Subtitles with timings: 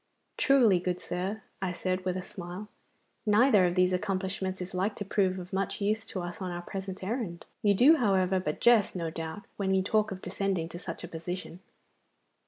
[0.35, 2.69] 'Truly, good sir,' I said, with a smile,
[3.27, 6.63] 'neither of these accomplishments is like to prove of much use to us on our
[6.63, 7.45] present errand.
[7.61, 11.07] You do, however, but jest, no doubt, when you talk of descending to such a
[11.07, 11.59] position.